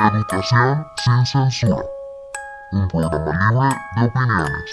[0.00, 1.82] Educación sin censura.
[2.70, 4.70] Un programa de opiniones.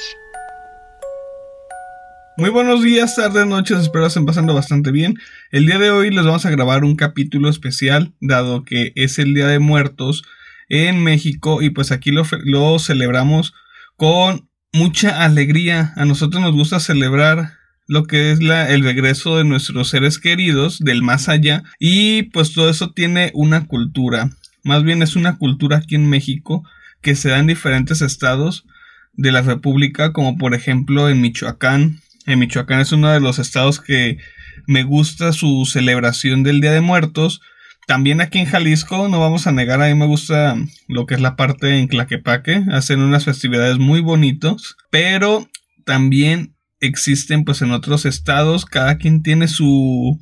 [2.38, 5.18] Muy buenos días, tardes, noches, espero estén pasando bastante bien.
[5.50, 9.34] El día de hoy les vamos a grabar un capítulo especial, dado que es el
[9.34, 10.22] Día de Muertos
[10.70, 13.56] en México y pues aquí lo, celebramos
[13.98, 15.94] con mucha alegría.
[15.96, 17.54] A nosotros nos gusta celebrar
[17.88, 22.70] lo que es el regreso de nuestros seres queridos del más allá y pues todo
[22.70, 24.30] eso tiene una cultura.
[24.66, 26.64] Más bien es una cultura aquí en México
[27.02, 28.66] que se da en diferentes estados
[29.14, 32.02] de la República, como por ejemplo en Michoacán.
[32.26, 34.18] En Michoacán es uno de los estados que
[34.66, 37.42] me gusta su celebración del Día de Muertos.
[37.86, 40.56] También aquí en Jalisco, no vamos a negar, a mí me gusta
[40.88, 45.48] lo que es la parte en Claquepaque, hacen unas festividades muy bonitos, pero
[45.86, 50.20] también existen pues en otros estados, cada quien tiene su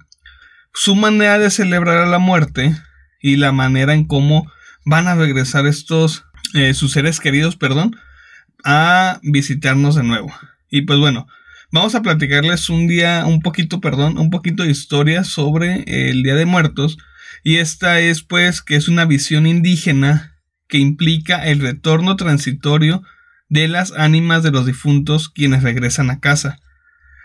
[0.73, 2.75] su manera de celebrar a la muerte
[3.23, 4.51] y la manera en cómo
[4.85, 7.95] van a regresar estos eh, sus seres queridos, perdón,
[8.63, 10.31] a visitarnos de nuevo.
[10.69, 11.25] Y pues bueno,
[11.71, 16.35] vamos a platicarles un día, un poquito, perdón, un poquito de historia sobre el Día
[16.35, 16.99] de Muertos.
[17.43, 20.35] Y esta es pues que es una visión indígena
[20.67, 23.01] que implica el retorno transitorio
[23.49, 26.59] de las ánimas de los difuntos quienes regresan a casa,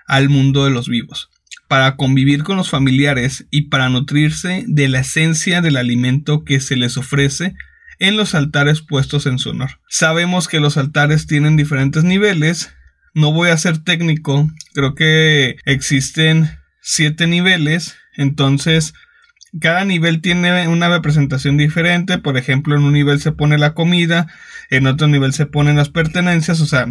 [0.06, 1.30] al mundo de los vivos,
[1.68, 6.76] para convivir con los familiares y para nutrirse de la esencia del alimento que se
[6.76, 7.54] les ofrece
[7.98, 9.80] en los altares puestos en su honor.
[9.88, 12.72] Sabemos que los altares tienen diferentes niveles,
[13.14, 18.94] no voy a ser técnico, creo que existen siete niveles, entonces
[19.60, 22.18] cada nivel tiene una representación diferente.
[22.18, 24.26] Por ejemplo, en un nivel se pone la comida,
[24.70, 26.60] en otro nivel se ponen las pertenencias.
[26.60, 26.86] O sea,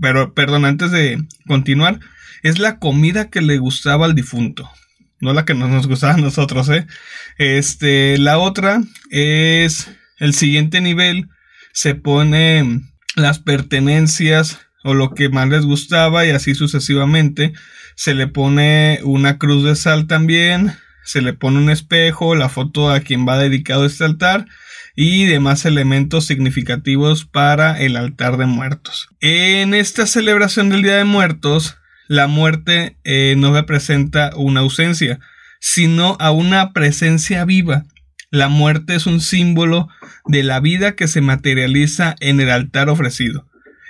[0.00, 2.00] pero perdón, antes de continuar,
[2.42, 4.70] es la comida que le gustaba al difunto.
[5.20, 6.86] No la que nos gustaba a nosotros, ¿eh?
[7.38, 11.28] Este, la otra es el siguiente nivel.
[11.72, 12.82] Se pone
[13.14, 17.52] las pertenencias o lo que más les gustaba y así sucesivamente.
[17.94, 22.90] Se le pone una cruz de sal también se le pone un espejo, la foto
[22.90, 24.46] a quien va dedicado este altar
[24.96, 29.08] y demás elementos significativos para el altar de muertos.
[29.20, 31.76] En esta celebración del Día de Muertos,
[32.08, 35.18] la muerte eh, no representa una ausencia,
[35.60, 37.84] sino a una presencia viva.
[38.30, 39.88] La muerte es un símbolo
[40.26, 43.46] de la vida que se materializa en el altar ofrecido.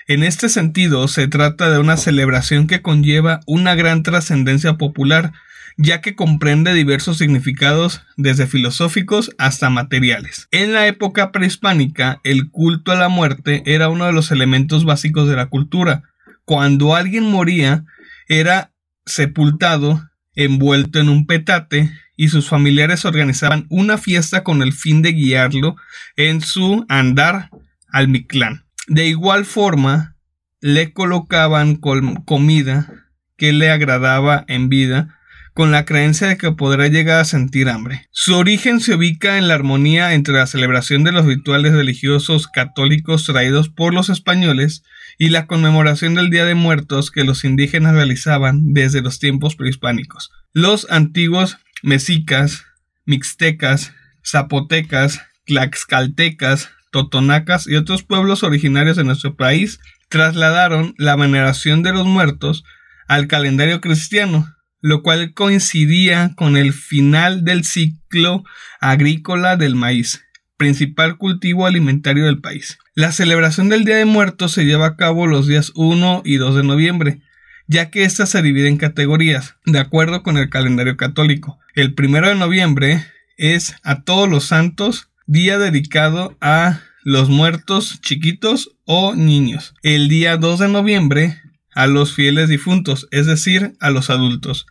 [0.09, 5.33] En este sentido, se trata de una celebración que conlleva una gran trascendencia popular,
[5.77, 10.47] ya que comprende diversos significados desde filosóficos hasta materiales.
[10.53, 15.29] En la época prehispánica, el culto a la muerte era uno de los elementos básicos
[15.29, 16.05] de la cultura.
[16.45, 17.85] Cuando alguien moría,
[18.29, 18.73] era
[19.05, 25.13] sepultado, envuelto en un petate, y sus familiares organizaban una fiesta con el fin de
[25.13, 25.77] guiarlo
[26.17, 27.51] en su andar
[27.89, 28.65] al Mictlán.
[28.89, 30.17] De igual forma,
[30.61, 32.93] le colocaban comida
[33.37, 35.17] que le agradaba en vida
[35.53, 38.09] con la creencia de que podrá llegar a sentir hambre.
[38.11, 43.25] Su origen se ubica en la armonía entre la celebración de los rituales religiosos católicos
[43.25, 44.83] traídos por los españoles
[45.19, 50.31] y la conmemoración del Día de Muertos que los indígenas realizaban desde los tiempos prehispánicos.
[50.53, 52.65] Los antiguos mexicas,
[53.05, 53.93] mixtecas,
[54.25, 62.07] zapotecas, tlaxcaltecas, totonacas y otros pueblos originarios de nuestro país trasladaron la veneración de los
[62.07, 62.65] muertos
[63.09, 68.45] al calendario cristiano, lo cual coincidía con el final del ciclo
[68.81, 70.25] agrícola del maíz,
[70.57, 72.79] principal cultivo alimentario del país.
[72.95, 76.57] La celebración del Día de Muertos se lleva a cabo los días 1 y 2
[76.57, 77.21] de noviembre,
[77.67, 81.59] ya que ésta se divide en categorías, de acuerdo con el calendario católico.
[81.75, 83.05] El 1 de noviembre
[83.37, 89.75] es a todos los santos, día dedicado a los muertos chiquitos o niños.
[89.83, 91.41] El día 2 de noviembre
[91.75, 94.67] a los fieles difuntos, es decir, a los adultos.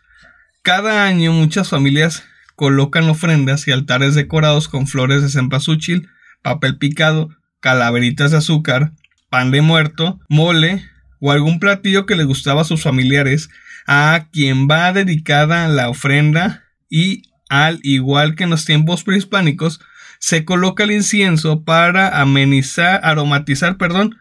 [0.62, 2.24] Cada año muchas familias
[2.56, 6.08] colocan ofrendas y altares decorados con flores de cempasúchil,
[6.42, 7.28] papel picado,
[7.60, 8.92] calaveritas de azúcar,
[9.30, 10.84] pan de muerto, mole
[11.20, 13.50] o algún platillo que le gustaba a sus familiares,
[13.86, 19.80] a quien va dedicada la ofrenda y al igual que en los tiempos prehispánicos,
[20.18, 24.16] se coloca el incienso para amenizar, aromatizar, perdón,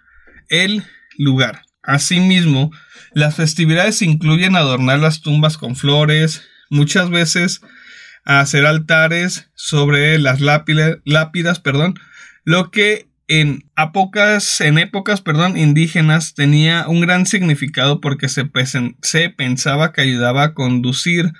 [0.49, 0.83] el
[1.17, 1.63] lugar.
[1.81, 2.71] Asimismo,
[3.13, 7.61] las festividades incluyen adornar las tumbas con flores, muchas veces
[8.25, 11.95] hacer altares sobre las lápidas, perdón,
[12.43, 18.49] lo que en épocas, en épocas perdón, indígenas tenía un gran significado porque se,
[19.01, 21.31] se pensaba que ayudaba a conducir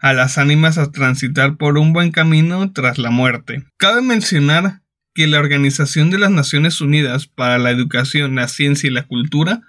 [0.00, 3.64] a las ánimas a transitar por un buen camino tras la muerte.
[3.78, 4.82] Cabe mencionar
[5.14, 9.62] que la Organización de las Naciones Unidas para la Educación, la Ciencia y la Cultura,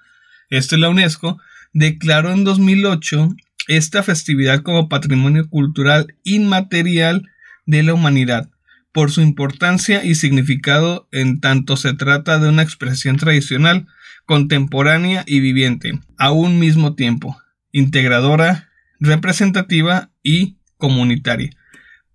[0.50, 1.40] esto es la UNESCO,
[1.74, 3.30] declaró en 2008
[3.68, 7.30] esta festividad como patrimonio cultural inmaterial
[7.66, 8.50] de la humanidad
[8.98, 13.86] por su importancia y significado en tanto se trata de una expresión tradicional,
[14.26, 17.38] contemporánea y viviente, a un mismo tiempo,
[17.72, 18.70] integradora,
[19.00, 21.52] representativa y comunitaria.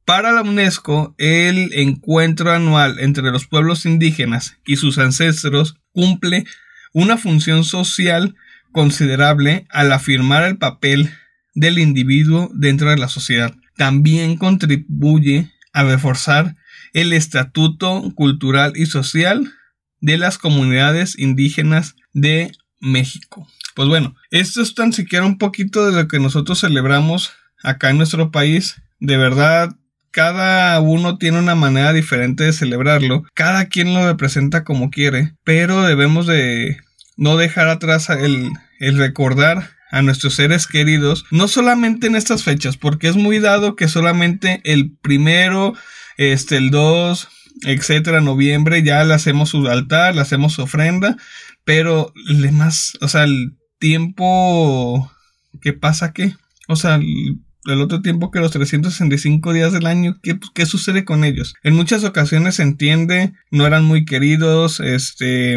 [0.05, 6.45] Para la UNESCO, el encuentro anual entre los pueblos indígenas y sus ancestros cumple
[6.93, 8.35] una función social
[8.73, 11.11] considerable al afirmar el papel
[11.55, 13.55] del individuo dentro de la sociedad.
[13.77, 16.57] También contribuye a reforzar
[16.93, 19.53] el estatuto cultural y social
[20.01, 23.49] de las comunidades indígenas de México.
[23.75, 27.33] Pues bueno, esto es tan siquiera un poquito de lo que nosotros celebramos
[27.63, 28.83] acá en nuestro país.
[29.01, 29.75] De verdad,
[30.11, 33.25] cada uno tiene una manera diferente de celebrarlo.
[33.35, 35.35] Cada quien lo representa como quiere.
[35.45, 36.77] Pero debemos de
[37.17, 42.77] no dejar atrás el, el recordar a nuestros seres queridos, no solamente en estas fechas,
[42.77, 45.75] porque es muy dado que solamente el primero,
[46.17, 47.29] este, el 2,
[47.67, 51.17] etcétera, noviembre, ya le hacemos su altar, le hacemos su ofrenda,
[51.65, 55.13] pero le más, o sea, el tiempo
[55.61, 56.35] ¿qué pasa qué,
[56.69, 61.25] o sea, el otro tiempo que los 365 días del año, ¿qué, ¿qué, sucede con
[61.25, 61.55] ellos?
[61.63, 65.57] En muchas ocasiones se entiende, no eran muy queridos, este,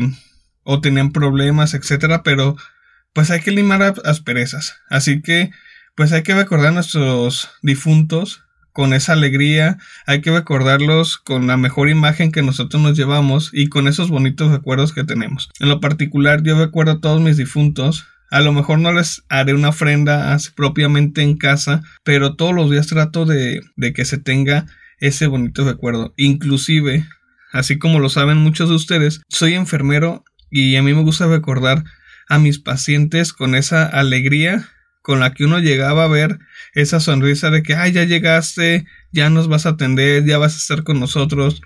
[0.63, 2.57] o tenían problemas, etcétera, pero
[3.15, 4.75] pues hay que limar asperezas.
[4.89, 5.49] Así que,
[5.95, 11.55] pues hay que recordar a nuestros difuntos con esa alegría, hay que recordarlos con la
[11.55, 15.49] mejor imagen que nosotros nos llevamos y con esos bonitos recuerdos que tenemos.
[15.61, 18.05] En lo particular, yo recuerdo a todos mis difuntos.
[18.31, 22.87] A lo mejor no les haré una ofrenda propiamente en casa, pero todos los días
[22.87, 24.65] trato de, de que se tenga
[24.99, 26.13] ese bonito recuerdo.
[26.17, 27.07] Inclusive,
[27.53, 31.85] así como lo saben muchos de ustedes, soy enfermero y a mí me gusta recordar
[32.27, 34.69] a mis pacientes con esa alegría
[35.05, 36.39] con la que uno llegaba a ver
[36.73, 40.57] esa sonrisa de que, ay, ya llegaste, ya nos vas a atender, ya vas a
[40.57, 41.61] estar con nosotros,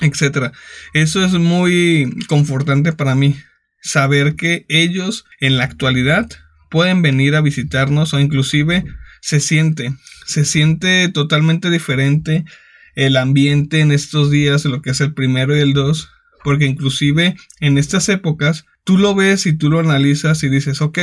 [0.00, 0.52] etcétera.
[0.92, 3.36] Eso es muy confortante para mí,
[3.80, 6.28] saber que ellos en la actualidad
[6.68, 8.84] pueden venir a visitarnos o inclusive
[9.20, 9.94] se siente,
[10.26, 12.44] se siente totalmente diferente
[12.96, 16.10] el ambiente en estos días, lo que es el primero y el dos,
[16.42, 20.98] porque inclusive en estas épocas tú lo ves y tú lo analizas y dices, ok,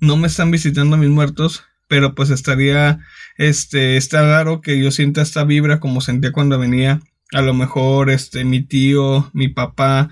[0.00, 3.00] no me están visitando mis muertos, pero pues estaría,
[3.36, 7.00] este, está raro que yo sienta esta vibra como sentía cuando venía,
[7.32, 10.10] a lo mejor, este, mi tío, mi papá,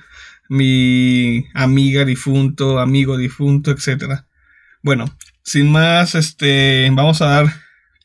[0.49, 4.27] mi amiga difunto, amigo difunto, etcétera.
[4.83, 7.55] Bueno, sin más, este, vamos a dar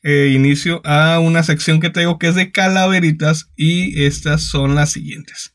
[0.02, 4.92] eh, inicio a una sección que tengo que es de calaveritas y estas son las
[4.92, 5.54] siguientes.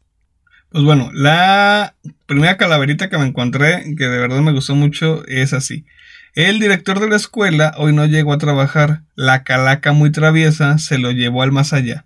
[0.75, 1.95] Pues bueno, la
[2.25, 5.85] primera calaverita que me encontré, que de verdad me gustó mucho, es así.
[6.33, 9.03] El director de la escuela hoy no llegó a trabajar.
[9.15, 12.03] La calaca muy traviesa se lo llevó al más allá.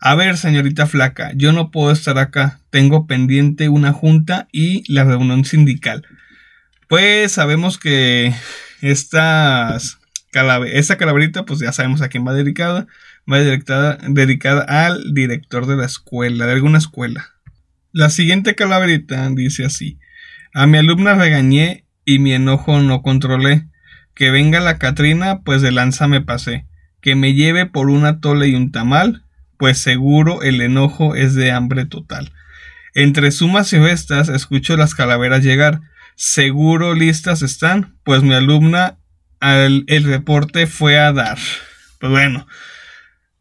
[0.00, 2.60] A ver, señorita flaca, yo no puedo estar acá.
[2.70, 6.06] Tengo pendiente una junta y la reunión sindical.
[6.88, 8.32] Pues sabemos que
[8.80, 9.76] esta
[10.30, 12.86] calaverita, pues ya sabemos a quién va dedicada.
[13.30, 17.34] Va dedicada, dedicada al director de la escuela, de alguna escuela.
[17.98, 19.98] La siguiente calaverita dice así.
[20.54, 23.66] A mi alumna regañé y mi enojo no controlé.
[24.14, 26.68] Que venga la Catrina, pues de lanza me pasé.
[27.00, 29.24] Que me lleve por una tole y un tamal,
[29.56, 32.32] pues seguro el enojo es de hambre total.
[32.94, 35.80] Entre sumas y restas escucho las calaveras llegar.
[36.14, 38.98] Seguro listas están, pues mi alumna
[39.40, 41.38] al, el reporte fue a dar.
[41.98, 42.46] Pues bueno,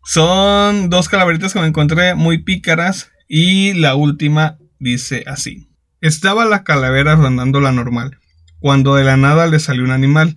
[0.04, 5.70] son dos calaveritas que me encontré muy pícaras y la última dice así.
[6.02, 8.18] Estaba la calavera rondando la normal
[8.60, 10.36] cuando de la nada le salió un animal.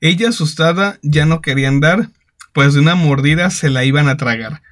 [0.00, 2.10] Ella asustada ya no quería andar,
[2.52, 4.62] pues de una mordida se la iban a tragar.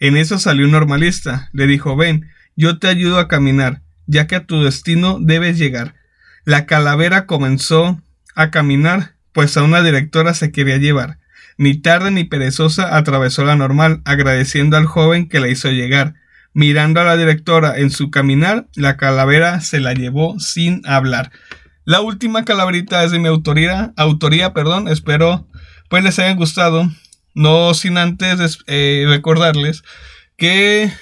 [0.00, 4.36] En eso salió un normalista, le dijo ven, yo te ayudo a caminar, ya que
[4.36, 5.94] a tu destino debes llegar.
[6.44, 8.00] La calavera comenzó
[8.34, 11.18] a caminar, pues a una directora se quería llevar.
[11.56, 16.14] Ni tarde ni perezosa atravesó la normal, agradeciendo al joven que la hizo llegar.
[16.54, 21.32] Mirando a la directora en su caminar, la calavera se la llevó sin hablar.
[21.84, 25.46] La última calaverita es de mi autoría, autoría, perdón, espero
[25.90, 26.88] pues les haya gustado.
[27.34, 29.82] No sin antes eh, recordarles
[30.36, 30.92] que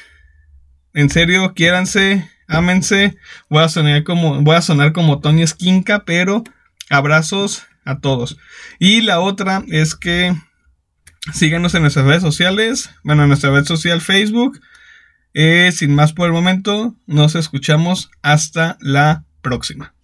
[0.95, 3.17] en serio quiéranse, ámense.
[3.51, 6.45] Voy a sonar como voy a sonar como Tony Esquinca, pero
[6.89, 8.39] abrazos a todos.
[8.79, 10.35] Y la otra es que
[11.33, 14.59] síganos en nuestras redes sociales, bueno, en nuestra red social Facebook
[15.35, 19.95] Eh, sin más por el momento, nos escuchamos hasta la próxima.